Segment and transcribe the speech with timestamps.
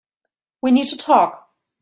[0.63, 1.53] We need to talk.